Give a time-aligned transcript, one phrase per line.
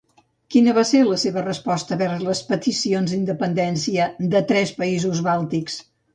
[0.53, 5.81] Quina va ser la seva resposta vers les peticions d'independència de tres països bàltics?